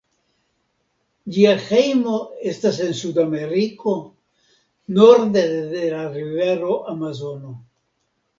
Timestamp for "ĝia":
1.33-1.51